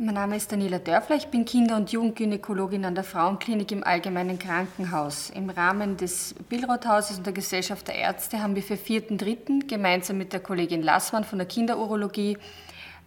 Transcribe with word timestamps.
Mein 0.00 0.14
Name 0.14 0.36
ist 0.36 0.52
Daniela 0.52 0.78
Dörfler, 0.78 1.16
ich 1.16 1.26
bin 1.26 1.44
Kinder- 1.44 1.74
und 1.74 1.90
Jugendgynäkologin 1.90 2.84
an 2.84 2.94
der 2.94 3.02
Frauenklinik 3.02 3.72
im 3.72 3.82
Allgemeinen 3.82 4.38
Krankenhaus. 4.38 5.28
Im 5.30 5.50
Rahmen 5.50 5.96
des 5.96 6.36
Billrothauses 6.48 7.18
und 7.18 7.26
der 7.26 7.32
Gesellschaft 7.32 7.88
der 7.88 7.96
Ärzte 7.96 8.40
haben 8.40 8.54
wir 8.54 8.62
für 8.62 8.76
4.3. 8.76 9.66
gemeinsam 9.66 10.18
mit 10.18 10.32
der 10.32 10.38
Kollegin 10.38 10.82
Lassmann 10.82 11.24
von 11.24 11.38
der 11.38 11.48
Kinderurologie, 11.48 12.38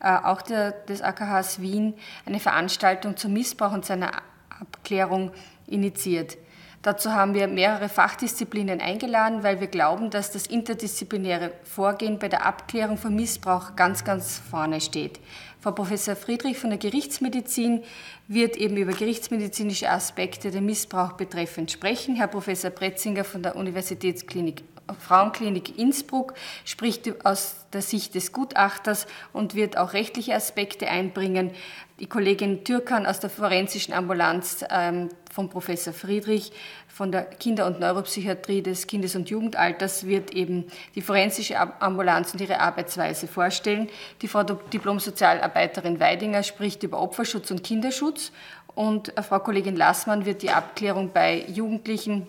äh, 0.01 0.17
auch 0.17 0.41
der, 0.41 0.71
des 0.71 1.01
AKHs 1.01 1.61
Wien, 1.61 1.93
eine 2.25 2.41
Veranstaltung 2.41 3.15
zum 3.15 3.31
Missbrauch 3.31 3.71
und 3.71 3.85
seiner 3.85 4.11
Abklärung 4.59 5.31
initiiert. 5.67 6.35
Dazu 6.81 7.11
haben 7.11 7.35
wir 7.35 7.47
mehrere 7.47 7.89
Fachdisziplinen 7.89 8.81
eingeladen, 8.81 9.43
weil 9.43 9.59
wir 9.59 9.67
glauben, 9.67 10.09
dass 10.09 10.31
das 10.31 10.47
interdisziplinäre 10.47 11.51
Vorgehen 11.63 12.17
bei 12.17 12.27
der 12.27 12.43
Abklärung 12.43 12.97
von 12.97 13.15
Missbrauch 13.15 13.75
ganz, 13.75 14.03
ganz 14.03 14.41
vorne 14.49 14.81
steht. 14.81 15.19
Frau 15.59 15.71
Professor 15.73 16.15
Friedrich 16.15 16.57
von 16.57 16.71
der 16.71 16.79
Gerichtsmedizin 16.79 17.83
wird 18.27 18.57
eben 18.57 18.77
über 18.77 18.93
gerichtsmedizinische 18.93 19.91
Aspekte 19.91 20.49
den 20.49 20.65
Missbrauch 20.65 21.11
betreffend 21.11 21.69
sprechen. 21.69 22.15
Herr 22.15 22.25
Professor 22.27 22.71
Bretzinger 22.71 23.25
von 23.25 23.43
der 23.43 23.55
Universitätsklinik 23.55 24.63
Frauenklinik 24.99 25.77
Innsbruck 25.77 26.33
spricht 26.65 27.25
aus 27.25 27.55
der 27.73 27.81
Sicht 27.81 28.15
des 28.15 28.31
Gutachters 28.31 29.07
und 29.33 29.55
wird 29.55 29.77
auch 29.77 29.93
rechtliche 29.93 30.35
Aspekte 30.35 30.87
einbringen. 30.89 31.51
Die 31.99 32.07
Kollegin 32.07 32.63
Türkan 32.63 33.05
aus 33.05 33.19
der 33.19 33.29
forensischen 33.29 33.93
Ambulanz 33.93 34.65
ähm, 34.69 35.09
von 35.31 35.49
Professor 35.49 35.93
Friedrich 35.93 36.51
von 36.87 37.11
der 37.11 37.23
Kinder- 37.23 37.67
und 37.67 37.79
Neuropsychiatrie 37.79 38.61
des 38.61 38.87
Kindes- 38.87 39.15
und 39.15 39.29
Jugendalters 39.29 40.05
wird 40.05 40.31
eben 40.31 40.65
die 40.95 41.01
forensische 41.01 41.57
Ambulanz 41.81 42.33
und 42.33 42.41
ihre 42.41 42.59
Arbeitsweise 42.59 43.27
vorstellen. 43.27 43.87
Die 44.21 44.27
Frau 44.27 44.43
Diplomsozialarbeiterin 44.43 45.99
Weidinger 45.99 46.43
spricht 46.43 46.83
über 46.83 46.99
Opferschutz 46.99 47.49
und 47.51 47.63
Kinderschutz 47.63 48.31
und 48.75 49.17
äh, 49.17 49.23
Frau 49.23 49.39
Kollegin 49.39 49.75
Lassmann 49.75 50.25
wird 50.25 50.41
die 50.41 50.51
Abklärung 50.51 51.11
bei 51.13 51.45
Jugendlichen 51.47 52.27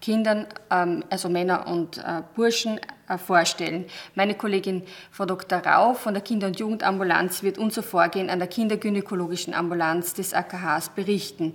Kindern, 0.00 0.46
ähm, 0.70 1.04
also 1.10 1.28
Männer 1.28 1.66
und 1.66 1.98
äh, 1.98 2.22
Burschen, 2.34 2.80
äh, 3.08 3.18
vorstellen. 3.18 3.86
Meine 4.14 4.34
Kollegin 4.34 4.82
Frau 5.10 5.24
Dr. 5.24 5.58
Rau 5.58 5.94
von 5.94 6.14
der 6.14 6.22
Kinder- 6.22 6.48
und 6.48 6.58
Jugendambulanz 6.58 7.42
wird 7.42 7.58
unser 7.58 7.82
Vorgehen 7.82 8.28
an 8.28 8.38
der 8.38 8.48
kindergynäkologischen 8.48 9.54
Ambulanz 9.54 10.14
des 10.14 10.34
AKHs 10.34 10.90
berichten. 10.90 11.54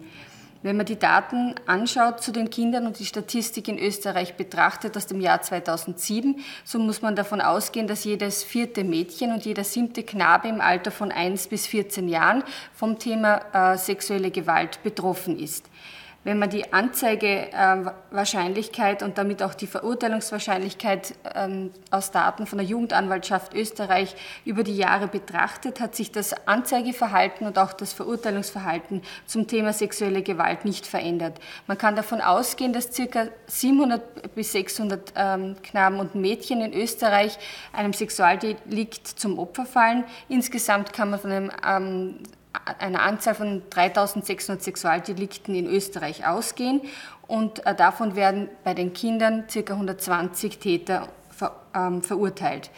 Wenn 0.63 0.77
man 0.77 0.85
die 0.85 0.97
Daten 0.97 1.55
anschaut 1.65 2.23
zu 2.23 2.31
den 2.31 2.49
Kindern 2.49 2.87
und 2.87 2.97
die 2.97 3.05
Statistik 3.05 3.67
in 3.67 3.77
Österreich 3.77 4.35
betrachtet 4.35 4.95
aus 4.95 5.07
dem 5.07 5.19
Jahr 5.19 5.41
2007, 5.41 6.39
so 6.63 6.79
muss 6.79 7.01
man 7.01 7.17
davon 7.17 7.41
ausgehen, 7.41 7.85
dass 7.85 8.05
jedes 8.05 8.43
vierte 8.43 8.85
Mädchen 8.85 9.33
und 9.33 9.43
jeder 9.43 9.65
siebte 9.65 10.03
Knabe 10.03 10.47
im 10.47 10.61
Alter 10.61 10.89
von 10.89 11.11
1 11.11 11.49
bis 11.49 11.67
14 11.67 12.07
Jahren 12.07 12.43
vom 12.73 12.97
Thema 12.97 13.73
äh, 13.73 13.77
sexuelle 13.77 14.31
Gewalt 14.31 14.81
betroffen 14.83 15.37
ist. 15.37 15.69
Wenn 16.23 16.39
man 16.39 16.49
die 16.49 16.71
Anzeigewahrscheinlichkeit 16.71 19.03
und 19.03 19.17
damit 19.17 19.43
auch 19.43 19.53
die 19.53 19.67
Verurteilungswahrscheinlichkeit 19.67 21.15
ähm, 21.35 21.71
aus 21.91 22.11
Daten 22.11 22.47
von 22.47 22.59
der 22.59 22.67
Jugendanwaltschaft 22.67 23.53
Österreich 23.53 24.15
über 24.45 24.63
die 24.63 24.77
Jahre 24.77 25.09
betrachtet, 25.09 25.81
hat 25.81 25.95
sich 25.95 26.13
das 26.13 26.33
Anzeigeverhalten 26.47 27.45
und 27.45 27.59
auch 27.59 27.73
das 27.73 27.91
Verurteilungsverhalten 27.91 29.01
zum 29.25 29.47
Thema 29.47 29.73
sexuelle 29.73 30.23
Gewalt 30.23 30.63
nicht 30.63 30.87
verändert. 30.87 31.41
Man 31.67 31.77
kann 31.77 31.97
davon 31.97 32.21
ausgehen, 32.21 32.71
dass 32.71 32.95
ca. 32.95 33.27
700 33.47 34.33
bis 34.33 34.53
600 34.53 35.11
ähm, 35.15 35.57
Knaben 35.61 35.99
und 35.99 36.15
Mädchen 36.15 36.61
in 36.61 36.73
Österreich 36.73 37.37
einem 37.73 37.91
Sexualdelikt 37.91 39.07
zum 39.07 39.37
Opfer 39.37 39.65
fallen. 39.65 40.05
Insgesamt 40.29 40.93
kann 40.93 41.09
man 41.09 41.19
von 41.19 41.31
einem 41.31 41.51
ähm, 41.67 42.19
einer 42.79 43.01
Anzahl 43.01 43.35
von 43.35 43.63
3600 43.69 44.61
Sexualdelikten 44.63 45.55
in 45.55 45.67
Österreich 45.67 46.25
ausgehen 46.25 46.81
und 47.27 47.65
äh, 47.65 47.75
davon 47.75 48.15
werden 48.15 48.49
bei 48.63 48.73
den 48.73 48.93
Kindern 48.93 49.45
ca. 49.51 49.73
120 49.73 50.59
Täter 50.59 51.07
ver, 51.31 51.55
ähm, 51.75 52.01
verurteilt. 52.01 52.69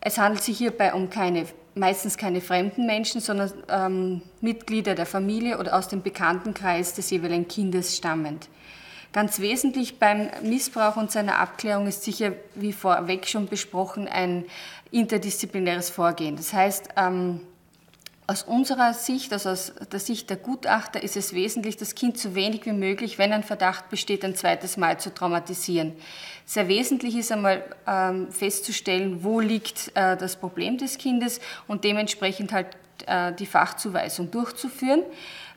Es 0.00 0.18
handelt 0.18 0.42
sich 0.42 0.58
hierbei 0.58 0.92
um 0.94 1.10
keine, 1.10 1.46
meistens 1.74 2.16
keine 2.16 2.40
fremden 2.40 2.86
Menschen, 2.86 3.20
sondern 3.20 3.52
ähm, 3.68 4.22
Mitglieder 4.40 4.94
der 4.94 5.06
Familie 5.06 5.58
oder 5.58 5.76
aus 5.76 5.88
dem 5.88 6.02
Bekanntenkreis 6.02 6.94
des 6.94 7.10
jeweiligen 7.10 7.48
Kindes 7.48 7.96
stammend. 7.96 8.48
Ganz 9.12 9.40
wesentlich 9.40 9.98
beim 9.98 10.28
Missbrauch 10.42 10.96
und 10.96 11.10
seiner 11.10 11.38
Abklärung 11.38 11.86
ist 11.86 12.02
sicher, 12.02 12.32
wie 12.54 12.72
vorweg 12.72 13.26
schon 13.26 13.46
besprochen, 13.46 14.08
ein 14.08 14.44
interdisziplinäres 14.90 15.88
Vorgehen. 15.88 16.36
Das 16.36 16.52
heißt, 16.52 16.90
ähm, 16.96 17.40
aus 18.28 18.42
unserer 18.42 18.92
Sicht, 18.92 19.32
also 19.32 19.50
aus 19.50 19.72
der 19.92 20.00
Sicht 20.00 20.30
der 20.30 20.36
Gutachter, 20.36 21.02
ist 21.02 21.16
es 21.16 21.32
wesentlich, 21.32 21.76
das 21.76 21.94
Kind 21.94 22.18
so 22.18 22.34
wenig 22.34 22.66
wie 22.66 22.72
möglich, 22.72 23.18
wenn 23.18 23.32
ein 23.32 23.44
Verdacht 23.44 23.88
besteht, 23.88 24.24
ein 24.24 24.34
zweites 24.34 24.76
Mal 24.76 24.98
zu 24.98 25.14
traumatisieren. 25.14 25.92
Sehr 26.44 26.66
wesentlich 26.66 27.16
ist 27.16 27.30
einmal 27.30 27.64
ähm, 27.86 28.32
festzustellen, 28.32 29.22
wo 29.22 29.40
liegt 29.40 29.92
äh, 29.94 30.16
das 30.16 30.36
Problem 30.36 30.76
des 30.78 30.98
Kindes 30.98 31.40
und 31.68 31.84
dementsprechend 31.84 32.52
halt 32.52 32.68
äh, 33.06 33.32
die 33.32 33.46
Fachzuweisung 33.46 34.30
durchzuführen. 34.30 35.02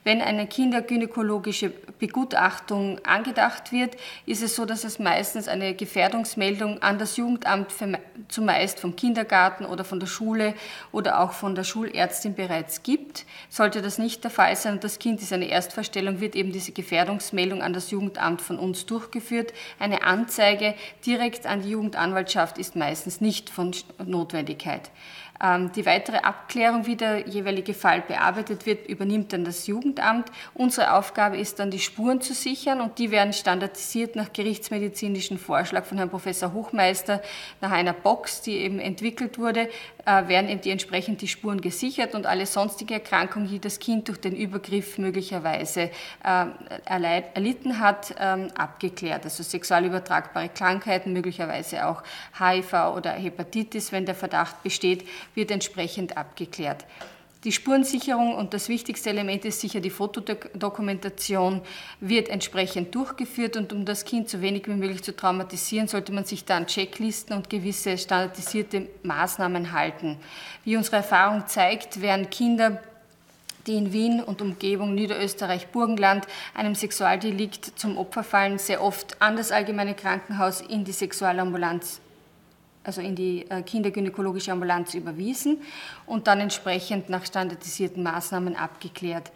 Wenn 0.04 0.22
eine 0.22 0.48
kindergynäkologische 0.48 1.70
Begutachtung 2.00 3.00
angedacht 3.06 3.72
wird, 3.72 3.98
ist 4.26 4.42
es 4.42 4.56
so, 4.56 4.66
dass 4.66 4.84
es 4.84 5.00
meistens 5.00 5.48
eine 5.48 5.74
Gefährdungsmeldung 5.74 6.82
an 6.82 6.98
das 6.98 7.18
Jugendamt 7.18 7.74
zumeist 8.30 8.80
vom 8.80 8.96
Kindergarten 8.96 9.66
oder 9.66 9.84
von 9.84 10.00
der 10.00 10.08
Schule 10.08 10.54
oder 10.92 11.20
auch 11.20 11.34
von 11.34 11.56
der 11.56 11.64
Schulärztin 11.64 12.36
bereits 12.36 12.84
gibt. 12.84 13.26
Sollte 13.50 13.82
das 13.82 13.98
nicht 13.98 14.24
der 14.24 14.32
Fall 14.32 14.56
sein 14.56 14.74
und 14.74 14.84
das 14.84 15.00
Kind 15.00 15.22
ist 15.22 15.34
eine 15.34 15.50
Erstverstellung, 15.50 16.22
wird 16.22 16.36
eben 16.36 16.52
diese 16.52 16.72
Gefährdungsmeldung 16.72 17.62
an 17.62 17.74
das 17.74 17.92
Jugendamt 17.92 18.42
von 18.42 18.58
uns 18.58 18.86
durchgeführt. 18.86 19.54
Eine 19.80 20.04
Anzeige 20.04 20.76
direkt 21.06 21.46
an 21.46 21.62
die 21.62 21.72
Jugendanwaltschaft 21.72 22.58
ist 22.58 22.76
meistens 22.76 23.20
nicht 23.20 23.50
von 23.50 23.76
Notwendigkeit. 24.06 24.92
Ähm, 25.42 25.72
die 25.72 25.86
weitere 25.86 26.18
Abklärung, 26.18 26.86
wie 26.86 26.96
der 26.96 27.28
jeweilige 27.28 27.74
Fall 27.74 28.02
bearbeitet 28.02 28.66
wird, 28.66 28.88
übernimmt 28.88 29.32
dann 29.32 29.46
das 29.46 29.68
Jugendamt. 29.68 30.30
Unsere 30.54 30.94
Aufgabe 30.94 31.38
ist 31.38 31.60
dann, 31.60 31.72
die 31.72 31.80
Spuren 31.80 32.20
zu 32.20 32.34
sichern 32.34 32.82
und 32.82 33.00
die 33.00 33.12
werden 33.12 33.32
standardisiert 33.32 34.16
nach 34.16 34.34
gerichtsmedizinischen 34.34 35.38
Vorschlag 35.38 35.86
von 35.86 35.98
Herrn 35.98 36.10
Professor 36.10 36.54
Hochmeister 36.54 37.22
nach 37.62 37.72
einer 37.72 37.94
Box, 37.94 38.42
die 38.42 38.58
eben 38.58 38.80
entwickelt 38.80 39.40
wurde, 39.40 39.70
werden 40.10 40.50
eben 40.50 40.62
die 40.62 40.72
entsprechend 40.72 41.22
die 41.22 41.28
Spuren 41.28 41.62
gesichert 41.62 42.16
und 42.16 42.26
alle 42.26 42.46
sonstige 42.46 42.96
Erkrankungen, 42.96 43.48
die 43.48 43.60
das 43.60 43.80
Kind 43.80 44.08
durch 44.08 44.20
den 44.20 44.36
Übergriff 44.36 44.98
möglicherweise 44.98 45.92
äh, 46.24 46.46
erlitten 46.86 47.80
hat, 47.80 48.16
ähm, 48.20 48.48
abgeklärt. 48.56 49.24
Also 49.24 49.44
sexual 49.44 49.86
übertragbare 49.86 50.50
Krankheiten, 50.50 51.14
möglicherweise 51.14 51.86
auch 51.86 52.04
HIV 52.38 52.74
oder 52.96 53.12
Hepatitis, 53.12 53.92
wenn 53.92 54.06
der 54.06 54.16
Verdacht 54.16 54.64
besteht, 54.64 55.08
wird 55.36 55.52
entsprechend 55.52 56.18
abgeklärt. 56.18 56.86
Die 57.46 57.54
Spurensicherung 57.54 58.36
und 58.36 58.54
das 58.54 58.68
wichtigste 58.68 59.12
Element 59.12 59.46
ist 59.46 59.62
sicher 59.62 59.80
die 59.80 59.90
Fotodokumentation, 59.90 61.62
wird 62.02 62.28
entsprechend 62.28 62.94
durchgeführt 62.94 63.56
und 63.56 63.72
um 63.72 63.86
das 63.86 64.04
Kind 64.04 64.28
so 64.28 64.42
wenig 64.42 64.68
wie 64.68 64.74
möglich 64.74 65.04
zu 65.04 65.16
traumatisieren, 65.16 65.88
sollte 65.88 66.12
man 66.12 66.26
sich 66.26 66.44
dann 66.44 66.68
Checklisten 66.68 67.34
und 67.34 67.50
gewisse 67.50 67.98
standardisierte 67.98 68.90
Maßnahmen 69.04 69.72
halten. 69.72 70.18
Wie 70.66 70.76
unsere 70.76 70.98
Erfahrung 70.98 71.48
zeigt, 71.48 72.02
werden 72.02 72.30
Kinder 72.30 72.84
die 73.68 73.76
in 73.76 73.94
Wien 73.94 74.22
und 74.22 74.42
Umgebung 74.42 74.94
Niederösterreich, 74.96 75.68
Burgenland 75.68 76.28
einem 76.56 76.76
Sexualdelikt 76.76 77.80
zum 77.80 77.98
Opfer 77.98 78.24
fallen, 78.24 78.58
sehr 78.58 78.84
oft 78.84 79.22
an 79.22 79.38
das 79.38 79.52
allgemeine 79.52 79.94
Krankenhaus 79.94 80.60
in 80.62 80.84
die 80.84 80.92
Sexualambulanz 80.92 82.02
also 82.90 83.02
in 83.02 83.16
die 83.16 83.46
äh, 83.52 83.62
kindergynäkologische 83.62 84.52
Ambulanz 84.52 84.96
überwiesen 84.96 85.62
und 86.08 86.26
dann 86.26 86.40
entsprechend 86.40 87.08
nach 87.08 87.24
standardisierten 87.24 88.02
Maßnahmen 88.02 88.56
abgeklärt. 88.56 89.32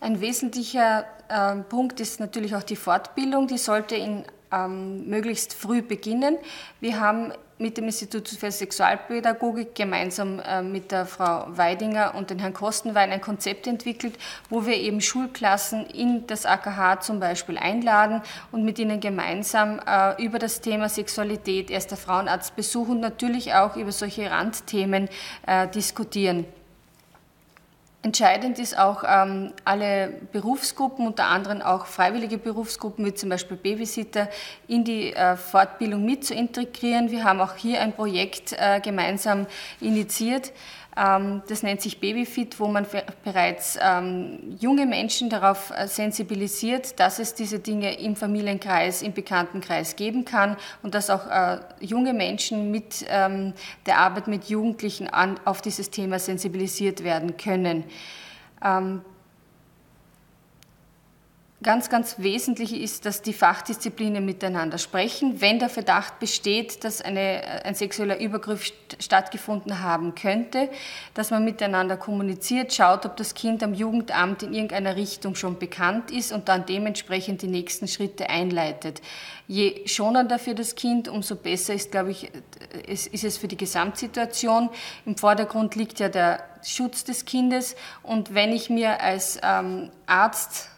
Ein 0.00 0.20
wesentlicher 0.20 1.06
äh, 1.28 1.56
Punkt 1.56 1.98
ist 1.98 2.20
natürlich 2.20 2.54
auch 2.54 2.62
die 2.62 2.76
Fortbildung. 2.76 3.48
Die 3.48 3.58
sollte 3.58 3.96
in 3.96 4.24
ähm, 4.52 5.08
möglichst 5.08 5.54
früh 5.54 5.82
beginnen. 5.82 6.38
Wir 6.78 7.00
haben 7.00 7.32
mit 7.60 7.76
dem 7.76 7.84
Institut 7.84 8.28
für 8.28 8.50
Sexualpädagogik 8.50 9.74
gemeinsam 9.74 10.40
äh, 10.40 10.62
mit 10.62 10.90
der 10.90 11.06
Frau 11.06 11.46
Weidinger 11.48 12.14
und 12.14 12.30
den 12.30 12.38
Herrn 12.38 12.54
Kostenwein 12.54 13.10
ein 13.10 13.20
Konzept 13.20 13.66
entwickelt, 13.66 14.18
wo 14.48 14.66
wir 14.66 14.76
eben 14.76 15.00
Schulklassen 15.00 15.86
in 15.86 16.26
das 16.26 16.46
AKH 16.46 17.00
zum 17.00 17.20
Beispiel 17.20 17.58
einladen 17.58 18.22
und 18.50 18.64
mit 18.64 18.78
ihnen 18.78 19.00
gemeinsam 19.00 19.80
äh, 19.86 20.22
über 20.22 20.38
das 20.38 20.60
Thema 20.60 20.88
Sexualität, 20.88 21.70
erster 21.70 21.96
Frauenarzt 21.96 22.56
besuchen 22.56 22.92
und 22.92 23.00
natürlich 23.00 23.54
auch 23.54 23.76
über 23.76 23.92
solche 23.92 24.30
Randthemen 24.30 25.08
äh, 25.46 25.68
diskutieren. 25.68 26.46
Entscheidend 28.02 28.58
ist 28.58 28.78
auch, 28.78 29.04
ähm, 29.06 29.52
alle 29.66 30.14
Berufsgruppen, 30.32 31.06
unter 31.06 31.26
anderem 31.26 31.60
auch 31.60 31.84
freiwillige 31.84 32.38
Berufsgruppen 32.38 33.04
wie 33.04 33.12
zum 33.12 33.28
Beispiel 33.28 33.58
Babysitter, 33.58 34.30
in 34.68 34.84
die 34.84 35.12
äh, 35.12 35.36
Fortbildung 35.36 36.06
mit 36.06 36.24
zu 36.24 36.32
integrieren. 36.32 37.10
Wir 37.10 37.24
haben 37.24 37.40
auch 37.40 37.56
hier 37.56 37.82
ein 37.82 37.92
Projekt 37.92 38.54
äh, 38.54 38.80
gemeinsam 38.80 39.46
initiiert, 39.80 40.52
Ähm, 40.96 41.42
das 41.48 41.62
nennt 41.62 41.80
sich 41.80 42.00
Babyfit, 42.00 42.58
wo 42.58 42.66
man 42.66 42.86
bereits 43.24 43.78
ähm, 43.80 44.56
junge 44.58 44.86
Menschen 44.86 45.30
darauf 45.30 45.70
äh, 45.70 45.86
sensibilisiert, 45.86 46.98
dass 46.98 47.18
es 47.18 47.34
diese 47.34 47.60
Dinge 47.60 47.98
im 48.00 48.16
Familienkreis, 48.16 49.02
im 49.02 49.12
Bekanntenkreis 49.12 49.96
geben 49.96 50.24
kann 50.24 50.56
und 50.82 50.94
dass 50.94 51.08
auch 51.08 51.26
äh, 51.28 51.60
junge 51.80 52.12
Menschen 52.12 52.70
mit 52.70 53.04
ähm, 53.08 53.52
der 53.86 53.98
Arbeit 53.98 54.26
mit 54.26 54.46
Jugendlichen 54.46 55.08
auf 55.44 55.62
dieses 55.62 55.90
Thema 55.90 56.18
sensibilisiert 56.18 57.04
werden 57.04 57.36
können. 57.36 57.84
Um, 58.62 59.04
Ganz, 61.62 61.90
ganz 61.90 62.14
wesentlich 62.16 62.72
ist, 62.72 63.04
dass 63.04 63.20
die 63.20 63.34
Fachdisziplinen 63.34 64.24
miteinander 64.24 64.78
sprechen. 64.78 65.42
Wenn 65.42 65.58
der 65.58 65.68
Verdacht 65.68 66.18
besteht, 66.18 66.84
dass 66.84 67.02
eine, 67.02 67.42
ein 67.66 67.74
sexueller 67.74 68.18
Übergriff 68.18 68.72
stattgefunden 68.98 69.82
haben 69.82 70.14
könnte, 70.14 70.70
dass 71.12 71.30
man 71.30 71.44
miteinander 71.44 71.98
kommuniziert, 71.98 72.72
schaut, 72.72 73.04
ob 73.04 73.18
das 73.18 73.34
Kind 73.34 73.62
am 73.62 73.74
Jugendamt 73.74 74.42
in 74.42 74.54
irgendeiner 74.54 74.96
Richtung 74.96 75.34
schon 75.34 75.58
bekannt 75.58 76.10
ist 76.10 76.32
und 76.32 76.48
dann 76.48 76.64
dementsprechend 76.64 77.42
die 77.42 77.48
nächsten 77.48 77.88
Schritte 77.88 78.30
einleitet. 78.30 79.02
Je 79.46 79.86
schonender 79.86 80.38
für 80.38 80.54
das 80.54 80.76
Kind, 80.76 81.08
umso 81.08 81.36
besser 81.36 81.74
ist, 81.74 81.90
glaube 81.90 82.12
ich, 82.12 82.30
ist 82.86 83.22
es 83.22 83.36
für 83.36 83.48
die 83.48 83.58
Gesamtsituation. 83.58 84.70
Im 85.04 85.18
Vordergrund 85.18 85.74
liegt 85.74 86.00
ja 86.00 86.08
der 86.08 86.42
Schutz 86.64 87.04
des 87.04 87.26
Kindes 87.26 87.76
und 88.02 88.32
wenn 88.32 88.50
ich 88.50 88.70
mir 88.70 89.02
als 89.02 89.38
ähm, 89.42 89.90
Arzt 90.06 90.70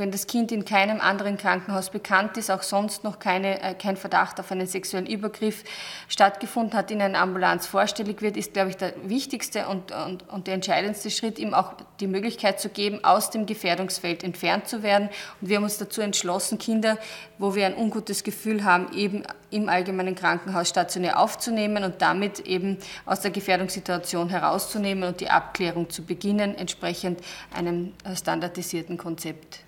wenn 0.00 0.10
das 0.10 0.26
Kind 0.26 0.50
in 0.50 0.64
keinem 0.64 1.00
anderen 1.00 1.36
Krankenhaus 1.36 1.90
bekannt 1.90 2.36
ist, 2.36 2.50
auch 2.50 2.62
sonst 2.62 3.04
noch 3.04 3.20
keine, 3.20 3.62
äh, 3.62 3.74
kein 3.74 3.96
Verdacht 3.96 4.40
auf 4.40 4.50
einen 4.50 4.66
sexuellen 4.66 5.06
Übergriff 5.06 5.62
stattgefunden 6.08 6.76
hat, 6.76 6.90
in 6.90 7.00
einer 7.00 7.20
Ambulanz 7.20 7.66
vorstellig 7.66 8.22
wird, 8.22 8.36
ist, 8.36 8.54
glaube 8.54 8.70
ich, 8.70 8.76
der 8.76 8.94
wichtigste 9.04 9.68
und, 9.68 9.92
und, 9.92 10.28
und 10.28 10.46
der 10.48 10.54
entscheidendste 10.54 11.10
Schritt, 11.10 11.38
ihm 11.38 11.54
auch 11.54 11.74
die 12.00 12.08
Möglichkeit 12.08 12.60
zu 12.60 12.70
geben, 12.70 13.04
aus 13.04 13.30
dem 13.30 13.46
Gefährdungsfeld 13.46 14.24
entfernt 14.24 14.66
zu 14.66 14.82
werden. 14.82 15.08
Und 15.40 15.48
wir 15.48 15.58
haben 15.58 15.64
uns 15.64 15.78
dazu 15.78 16.00
entschlossen, 16.00 16.58
Kinder, 16.58 16.98
wo 17.38 17.54
wir 17.54 17.66
ein 17.66 17.76
ungutes 17.76 18.24
Gefühl 18.24 18.64
haben, 18.64 18.92
eben 18.92 19.22
im 19.50 19.68
allgemeinen 19.68 20.14
Krankenhaus 20.14 20.68
stationär 20.68 21.18
aufzunehmen 21.18 21.84
und 21.84 22.00
damit 22.00 22.40
eben 22.40 22.78
aus 23.04 23.20
der 23.20 23.30
Gefährdungssituation 23.30 24.30
herauszunehmen 24.30 25.04
und 25.04 25.20
die 25.20 25.28
Abklärung 25.28 25.90
zu 25.90 26.02
beginnen, 26.02 26.56
entsprechend 26.56 27.20
einem 27.54 27.92
äh, 28.04 28.16
standardisierten 28.16 28.96
Konzept. 28.96 29.60